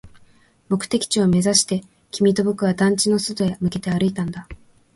[0.67, 4.47] 目的地を目指して、君と僕は団地の外へ向けて歩いたんだ